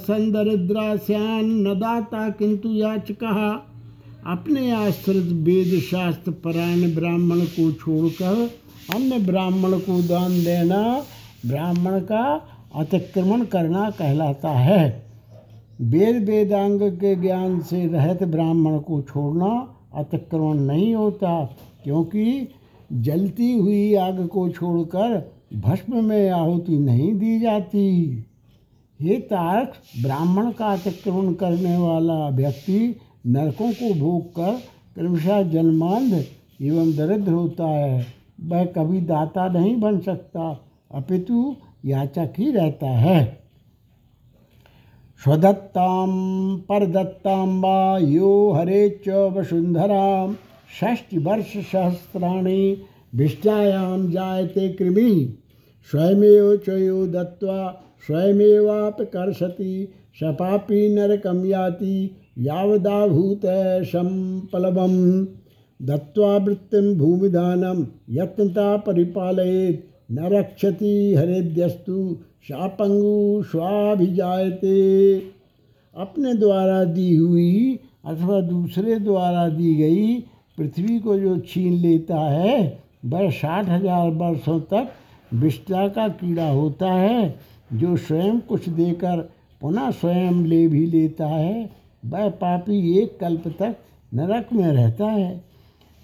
संदरिद्रास्यान 0.00 1.44
न 1.44 1.74
दाता 1.74 2.28
किंतु 2.30 2.68
याचक। 2.68 3.22
अपने 4.26 4.70
आश्रित 4.72 5.30
वेद 5.44 5.78
शास्त्र 5.82 6.30
परायण 6.44 6.94
ब्राह्मण 6.94 7.40
को 7.50 7.70
छोड़कर 7.74 8.50
अन्य 8.94 9.18
ब्राह्मण 9.18 9.78
को 9.80 10.00
दान 10.02 10.42
देना 10.44 10.82
ब्राह्मण 11.46 12.00
का 12.00 12.24
अतिक्रमण 12.76 13.44
करना 13.44 13.88
कहलाता 13.90 14.50
है। 14.50 15.11
वेद 15.82 16.16
वेदांग 16.24 16.80
के 16.92 17.14
ज्ञान 17.16 17.60
से 17.60 17.86
रहित 17.86 18.22
ब्राह्मण 18.24 18.78
को 18.78 19.00
छोड़ना 19.02 19.46
अतिक्रमण 19.94 20.58
नहीं 20.58 20.94
होता, 20.94 21.44
क्योंकि 21.84 22.48
जलती 22.92 23.52
हुई 23.52 23.94
आग 23.94 24.26
को 24.26 24.48
छोड़कर 24.48 25.32
भस्म 25.56 26.04
में 26.04 26.30
आहुति 26.30 26.78
नहीं 26.78 27.12
दी 27.14 27.38
जाती। 27.40 27.88
ये 29.00 29.16
तारक 29.20 29.72
ब्राह्मण 30.02 30.50
का 30.50 30.66
अतिक्रमण 30.66 31.32
करने 31.34 31.76
वाला 31.76 32.28
व्यक्ति 32.28 32.94
नरकों 33.26 33.72
को 33.72 33.92
भोग 34.00 34.30
कर 34.30 34.58
क्रमशः 34.94 35.42
जन्मांध 35.42 36.12
एवं 36.12 36.92
दरिद्र 36.92 37.32
होता 37.32 37.68
है। 37.68 38.06
वह 38.42 38.64
कभी 38.64 39.00
दाता 39.00 39.48
नहीं 39.48 39.76
बन 39.80 39.98
सकता, 39.98 40.50
अपितु 40.94 41.54
याचक 41.84 42.32
ही 42.38 42.50
रहता 42.50 42.90
है। 42.90 43.41
स्वदत्तां, 45.24 46.58
परदत्तां 46.58 48.02
यो 48.02 48.52
हरे 48.52 49.00
च 49.06 49.08
वसुन्धरां, 49.08 50.34
षष्टिवर्षसहस्राणि 50.80 52.76
विष्टायां 53.14 54.10
जायते 54.10 54.68
कृमि। 54.68 55.38
स्वयमेव 55.90 56.56
च 56.56 56.68
यो 56.68 57.06
दत्त्वा 57.06 57.82
स्वयमेवापकर्षति 58.06 59.88
स 60.14 60.20
पापी 60.24 60.94
नरकं 60.94 61.44
याति, 61.44 62.16
यावदाभूत 62.38 63.40
सम्पलवम् 63.84 65.26
दत्त्वा 65.82 66.36
वृत्तिं 66.36 66.98
भूमिदानं 66.98 67.86
यत्नता 68.10 68.76
परिपालयेत्, 68.76 70.12
न 70.12 70.18
रक्षति 70.18 71.14
हरेद्यस्तु। 71.14 72.18
शापंगु 72.44 73.42
स्वाभिजायते। 73.42 74.70
अपने 75.96 76.32
द्वारा 76.34 76.82
दी 76.84 77.14
हुई 77.14 77.78
अथवा 78.04 78.40
दूसरे 78.40 78.98
द्वारा 78.98 79.48
दी 79.48 79.74
गई 79.74 80.14
पृथ्वी 80.58 80.98
को 80.98 81.18
जो 81.18 81.36
छीन 81.38 81.72
लेता 81.72 82.20
है, 82.20 82.82
वह 83.04 83.30
साठ 83.30 83.68
हज़ार 83.68 84.10
वर्षों 84.12 84.58
तक 84.60 84.88
विष्टा 85.34 85.86
का 85.88 86.08
कीड़ा 86.08 86.48
होता 86.50 86.92
है, 86.92 87.34
जो 87.72 87.96
स्वयं 87.96 88.40
कुछ 88.40 88.68
देकर 88.70 89.20
पुनः 89.60 89.90
स्वयं 89.90 90.44
ले 90.46 90.66
भी 90.68 90.84
लेता 90.86 91.26
है, 91.26 91.70
वह 92.04 92.28
पापी 92.28 92.98
एक 92.98 93.18
कल्प 93.20 93.46
तक 93.58 93.76
नरक 94.14 94.52
में 94.52 94.66
रहता 94.66 95.06
है। 95.06 95.44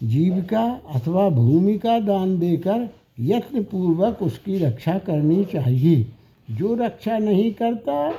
जीविका 0.01 0.63
अथवा 0.95 1.29
भूमि 1.31 1.77
का 1.79 1.99
दान 2.01 2.39
देकर 2.39 2.89
यत्न 3.21 3.63
पूर्वक 3.63 4.23
उसकी 4.23 4.59
रक्षा 4.59 4.99
करनी 4.99 5.45
चाहिए। 5.45 6.07
जो 6.51 6.75
रक्षा 6.75 7.19
नहीं 7.19 7.55
करता, 7.55 8.11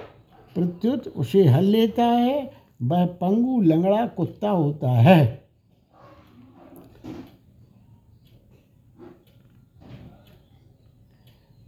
प्रत्युत 0.56 1.08
उसे 1.08 1.44
हल 1.44 1.64
लेता 1.64 2.06
है, 2.06 2.52
वह 2.82 3.06
पंगु, 3.06 3.62
लंगड़ा, 3.62 4.08
कुत्ता 4.08 4.50
होता 4.50 4.92
है। 4.92 5.44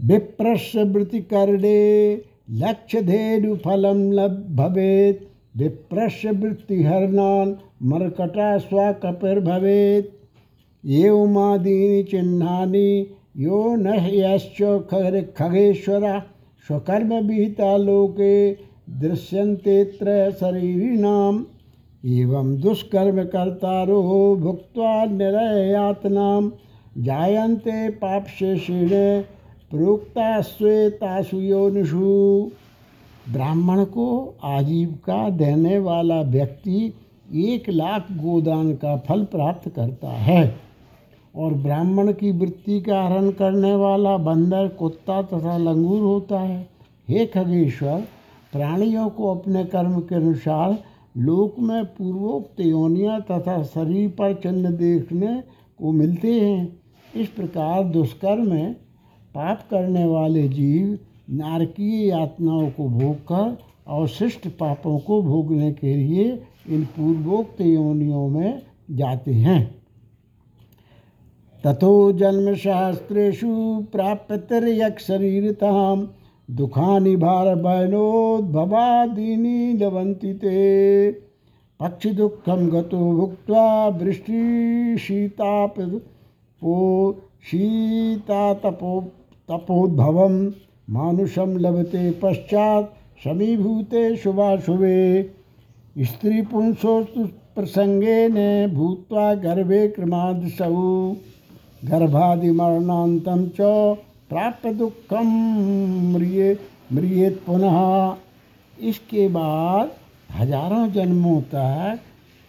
विप्रस्य 0.02 0.84
वृत्तिकर्णे 0.84 2.22
लक्ष्यधेनुफलं 2.50 4.12
भवेत्। 4.56 5.32
विप्रस्य 5.58 6.32
वृत्तिहरणान् 6.32 7.56
मर्कटा 7.84 8.58
स्वाकपिर्भवेत् 8.58 10.08
एवमादीनि 10.88 12.04
चिह्नानि 12.04 13.08
यो 13.38 13.76
न 13.76 13.88
यश्च 14.10 14.88
खगेश्वर 15.38 16.31
स्वकर्म 16.72 17.14
विहिता 17.14 17.78
लोके 17.78 18.54
दृश्यन्तेऽत्र 18.90 20.32
शरीरिणाम्। 20.32 21.40
एवं 22.06 22.56
दुष्कर्म 22.62 23.24
कर्तारो 23.24 24.36
भुक्त्वा 24.36 25.06
निरयातनां 25.06 26.50
जायन्ते 27.04 27.90
पापशेषेण 27.90 28.90
प्रोक्ता 29.72 30.42
श्वेतासु 30.42 31.40
योनिषु। 31.40 32.52
ब्राह्मण 33.34 33.84
को 33.84 34.08
आजीविका 34.44 35.30
देने 35.30 35.80
वाला 35.80 36.22
व्यक्ति 36.22 36.94
एक 37.36 37.70
लाख 37.70 38.12
गोदान 38.12 38.74
का 38.74 38.98
फल 38.98 39.24
प्राप्त 39.24 39.70
करता 39.70 40.10
है। 40.10 40.71
और 41.36 41.54
ब्राह्मण 41.54 42.12
की 42.12 42.32
वृत्ति 42.32 42.82
का 42.82 43.04
हरण 43.04 43.32
करने 43.32 43.76
वाला 43.76 44.18
बंदर, 44.18 44.68
कुत्ता 44.68 45.22
तथा 45.22 45.58
लंगूर 45.58 46.02
होता 46.02 46.40
है। 46.40 46.70
हे 47.10 47.26
खगेश्वर, 47.26 48.02
प्राणियों 48.52 49.10
को 49.10 49.36
अपने 49.36 49.66
कर्म 49.66 50.00
के 50.00 50.16
अनुसार 50.16 50.84
लोक 51.18 51.56
में 51.60 51.86
पूर्वोक्त 51.86 52.60
योनिया 52.60 53.20
तथा 53.20 53.64
शरीर 53.64 54.10
पर 54.10 54.34
चिन्ह 54.34 54.72
देखने 54.72 55.44
को 55.80 55.92
मिलते 55.92 56.42
हैं। 56.42 56.80
इस 57.16 57.28
प्रकार 57.28 57.84
दुष्कर्म 57.84 58.74
पाप 59.36 59.60
करने 59.72 60.06
वाले 60.06 60.48
जीव 60.48 61.00
नारकीय 61.30 62.08
यातनाओं 62.08 62.70
को 62.70 62.88
भोग 62.90 63.16
कर 63.16 63.58
अवशिष्ट 63.88 64.48
पापों 64.48 65.00
को 65.00 65.22
भोगने 65.22 65.72
के 65.72 65.96
लिए 65.96 66.44
इन 66.70 66.86
पूर्वोक्त 66.86 67.62
योनियों 67.62 68.28
में 68.28 68.62
जाते 68.92 69.34
हैं। 69.34 69.81
तथो 71.66 72.12
जन्म 72.12 72.56
शास्त्रेशु 72.56 73.84
प्राप्यतिर्यक 73.92 75.00
शरीरताम 75.00 76.08
दुखानि 76.50 77.16
भार 77.16 77.56
भयनोद्भवादीनि 77.56 79.78
लवन्ति 79.82 80.34
ते। 80.34 81.12
पक्षि 81.80 82.12
दुखम 82.12 82.70
गतो 82.70 83.14
भुक्त्वा 83.14 83.88
वृष्टि 83.98 84.96
शीताप 85.00 85.76
पो 86.62 87.12
शीतातपो 87.44 89.14
तपोद्भवं 89.50 90.52
मानुषं 90.90 91.58
लभते 91.58 92.20
पश्चात 92.22 92.94
समीभूते 93.24 94.16
शुभाशुभे। 94.16 95.32
स्त्रीपुंसोस्तु 96.02 97.28
प्रसंगेन 97.56 98.74
भूत्वा 98.74 99.34
गर्भे 99.34 99.88
क्रमादसौ 99.88 101.16
गर्भादिमरणान्तं 101.84 103.48
च 103.50 103.68
प्राप्त 104.30 104.68
दुखम 104.76 105.30
म्रिय, 106.12 106.58
म्रियेत 106.94 107.42
पुनः। 107.46 107.78
इसके 108.78 109.28
बाद 109.30 109.92
हज़ारों 110.32 110.88
जन्मों 110.92 111.42
तक 111.54 112.00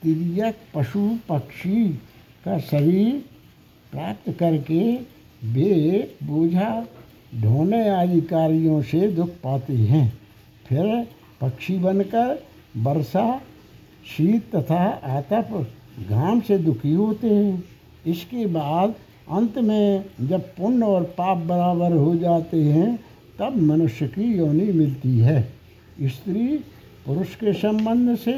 तिरक 0.03 0.57
पशु 0.75 1.09
पक्षी 1.29 1.89
का 2.45 2.59
शरीर 2.61 3.23
प्राप्त 3.93 4.31
करके 4.39 4.83
वे 5.47 5.73
बोझा 6.23 6.71
ढोने 7.35 7.89
आदि 7.91 8.21
कार्यों 8.29 8.81
से 8.83 9.09
दुख 9.11 9.29
पाते 9.45 9.75
हैं। 9.75 10.07
फिर 10.67 11.07
पक्षी 11.41 11.77
बनकर 11.79 12.39
वर्षा 12.79 13.27
शीत 14.07 14.55
तथा 14.55 14.85
आतप 15.17 15.67
घाम 16.09 16.41
से 16.41 16.59
दुखी 16.59 16.93
होते 16.95 17.29
हैं। 17.29 17.63
इसके 18.07 18.47
बाद 18.49 18.95
अंत 19.31 19.59
में 19.59 20.05
जब 20.21 20.41
पुण्य 20.41 20.85
और 20.85 21.03
पाप 21.03 21.39
बराबर 21.39 21.93
हो 21.93 22.17
जाते 22.17 22.63
हैं, 22.63 22.97
तब 23.39 23.57
मनुष्य 23.57 24.07
की 24.07 24.25
योनि 24.39 24.73
मिलती 24.73 25.19
है। 25.19 25.43
स्त्री 26.03 26.57
पुरुष 27.07 27.35
के 27.35 27.53
संबंध 27.53 28.17
से 28.17 28.33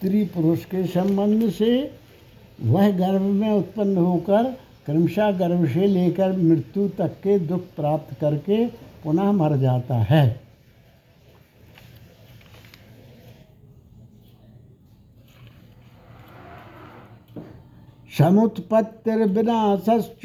स्त्री 0.00 0.24
पुरुष 0.24 0.64
के 0.64 0.86
संबंध 0.86 1.50
से 1.50 1.92
वह 2.62 2.90
गर्भ 2.90 3.20
में 3.20 3.50
उत्पन्न 3.50 3.96
होकर 3.96 4.56
क्रमशः 4.86 5.30
गर्भ 5.30 5.66
से 5.66 5.86
लेकर 5.86 6.36
मृत्यु 6.36 6.88
तक 6.88 7.14
के 7.22 7.38
दुख 7.38 7.60
प्राप्त 7.76 8.20
करके 8.20 8.66
पुनः 9.04 9.32
मर 9.32 9.56
जाता 9.56 9.94
है। 9.94 10.40
समुत्पत्तिर्विनाशश्च 18.18 20.20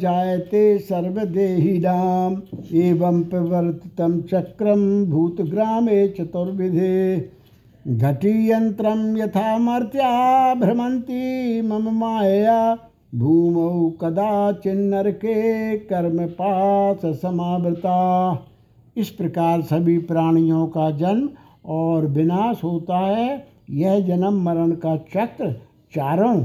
जायते 0.00 0.78
सर्वदेहिनाम् 0.78 2.40
एवं 2.74 3.24
प्रवर्तितं 3.24 4.22
चक्रं 4.22 5.06
भूतग्रामे 5.06 6.08
चतुर्विधे। 6.08 7.37
घटीयंत्रम 7.84 9.16
यथा 9.16 9.56
मर्त्या 9.58 10.54
भ्रमंती 10.54 11.60
मम 11.62 11.88
माया 11.98 12.74
भूमौ 13.14 13.90
कदाचिन्नर 13.90 15.10
के 15.10 15.78
कर्म 15.78 16.26
पास 16.32 17.00
समावृता 17.20 17.96
इस 18.96 19.10
प्रकार 19.10 19.62
सभी 19.62 19.98
प्राणियों 19.98 20.66
का 20.66 20.90
जन्म 20.90 21.28
और 21.66 22.06
विनाश 22.06 22.64
होता 22.64 22.98
है। 22.98 23.46
यह 23.70 24.00
जन्म 24.00 24.42
मरण 24.42 24.72
का 24.72 24.96
चक्र 24.96 25.52
चारों 25.94 26.36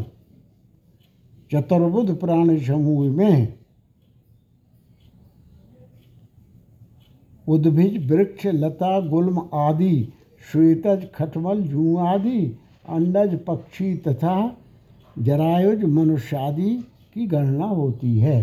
चतुर्बुध 1.52 2.20
प्राणी 2.20 2.58
समूह 2.60 3.12
में 3.12 3.54
उद्भिज, 7.48 8.12
वृक्ष, 8.12 8.46
लता, 8.46 9.00
गुल्म 9.00 9.50
आदि 9.54 10.14
श्वेतज 10.52 11.06
खटमल 11.16 11.62
जू 11.62 11.96
आदि 11.98 12.40
अंडज 12.90 13.38
पक्षी 13.48 13.94
तथा 13.98 14.36
जरायुज 15.20 15.84
मनुष्य 15.84 16.38
आदि 16.38 16.70
की 17.14 17.26
गणना 17.28 17.66
होती 17.66 18.18
है। 18.20 18.42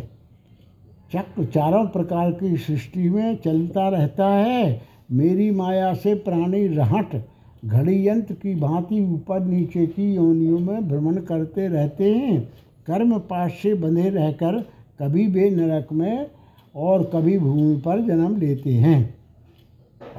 चक्र 1.12 1.44
चारों 1.44 1.86
प्रकार 1.86 2.30
की 2.30 2.56
सृष्टि 2.56 3.08
में 3.10 3.36
चलता 3.36 3.88
रहता 3.88 4.28
है। 4.28 4.80
मेरी 5.12 5.50
माया 5.50 5.92
से 5.94 6.14
प्राणी 6.14 6.66
रहट, 6.66 7.16
घड़ी 7.64 8.08
यंत्र 8.08 8.34
की 8.34 8.54
भांति 8.54 9.00
ऊपर 9.04 9.40
नीचे 9.40 9.86
की 9.86 10.14
योनियों 10.14 10.58
में 10.58 10.88
भ्रमण 10.88 11.16
करते 11.20 11.68
रहते 11.68 12.12
हैं। 12.14 12.40
कर्म 12.86 13.18
पाश 13.18 13.52
से 13.52 13.74
बंधे 13.74 14.08
रहकर 14.10 14.60
कभी 15.00 15.26
वे 15.26 15.50
नरक 15.50 15.92
में 15.92 16.26
और 16.74 17.10
कभी 17.14 17.38
भूमि 17.38 17.76
पर 17.76 18.00
जन्म 18.00 18.36
लेते 18.36 18.72
हैं। 18.72 19.19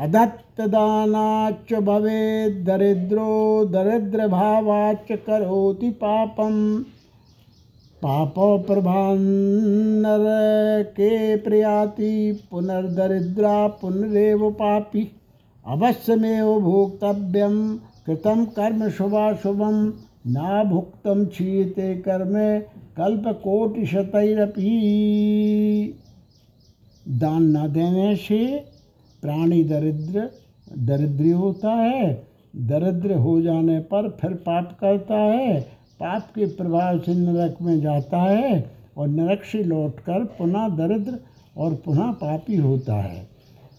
अदत्तदानाच 0.01 1.73
भवे 1.73 2.49
दरिद्रो 2.63 3.65
दरिद्र 3.65 4.27
भावाच 4.27 5.11
करोति 5.11 5.89
पापम। 5.89 6.85
पाप 8.01 8.33
प्रभान्नर 8.67 10.23
के 10.91 11.35
प्रयाति 11.35 12.39
पुनर्दरिद्रा 12.51 13.67
पुनरेव 13.67 14.49
पापी। 14.51 15.03
अवश्यमेव 15.65 16.59
भोक्तव्यम 16.59 17.77
कृतम 18.05 18.45
कर्म 18.45 18.89
शुभाशुभम 18.89 19.77
ना 20.27 20.63
भुक्तम 20.63 21.25
क्षीयते 21.25 21.93
कर्म 21.95 22.33
कल्पकोटिशतैरपि। 22.97 24.73
दान 27.05 27.43
न 27.57 27.67
देने 27.71 28.15
से 28.15 28.41
प्राणी 29.23 29.63
दरिद्र, 29.63 30.29
दरिद्री 30.79 31.31
होता 31.31 31.71
है, 31.71 32.13
दरिद्र 32.67 33.15
हो 33.15 33.41
जाने 33.41 33.79
पर 33.85 34.09
फिर 34.21 34.33
पाप 34.45 34.77
करता 34.81 35.15
है, 35.15 35.59
पाप 35.99 36.31
के 36.35 36.45
प्रभाव 36.47 36.99
से 36.99 37.13
नरक 37.15 37.57
में 37.61 37.79
जाता 37.81 38.21
है 38.21 38.63
और 38.97 39.07
नरक 39.09 39.43
से 39.43 39.63
लौटकर 39.63 40.23
पुनः 40.37 40.67
दरिद्र 40.77 41.19
और 41.57 41.75
पुनः 41.75 42.11
पापी 42.13 42.55
होता 42.55 42.95
है। 42.95 43.29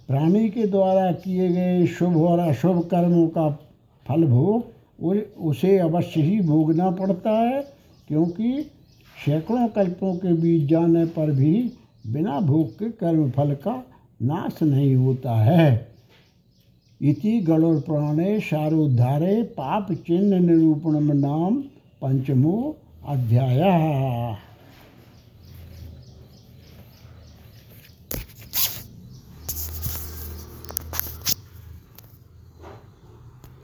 प्राणी 0.08 0.48
के 0.48 0.66
द्वारा 0.66 1.10
किए 1.14 1.48
गए 1.48 1.86
शुभ 1.88 2.16
और 2.18 2.38
अशुभ 2.38 2.82
कर्मों 2.84 3.26
का 3.28 3.48
फल 4.06 4.24
भोग 4.26 4.70
उसे 5.40 5.76
अवश्य 5.78 6.20
ही 6.20 6.40
भोगना 6.40 6.90
पड़ता 6.92 7.30
है, 7.32 7.60
क्योंकि 8.08 8.70
सैकड़ों 9.16 9.66
कल्पों 9.68 10.14
के 10.16 10.32
बीच 10.32 10.68
जाने 10.70 11.04
पर 11.06 11.30
भी 11.30 11.72
बिना 12.06 12.40
भोग 12.40 12.70
के 12.70 12.90
कर्म 12.90 13.30
फल 13.30 13.54
का 13.56 13.82
नाश 14.22 14.62
नहीं 14.62 14.94
होता 14.94 15.32
है। 15.42 15.92
इति 17.00 17.40
गणोर 17.40 17.80
प्राणे 17.80 18.40
शारोद्धारे 18.40 19.42
पाप 19.42 19.92
चिन्ह 19.92 20.38
निरूपण 20.38 21.18
नाम 21.20 21.56
पंचमो 22.02 22.76
अध्याय। 23.08 23.60